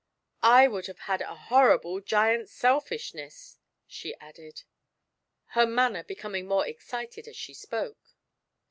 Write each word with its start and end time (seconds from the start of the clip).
I 0.41 0.67
would 0.67 0.87
have 0.87 0.97
had 1.01 1.21
a 1.21 1.35
horrible 1.35 2.01
Giant 2.01 2.49
Selfishness!" 2.49 3.59
she 3.87 4.15
added, 4.15 4.63
her 5.49 5.67
manner 5.67 6.03
becoming 6.03 6.47
more 6.47 6.65
excited 6.65 7.27
as 7.27 7.37
she 7.37 7.53
spoke. 7.53 8.15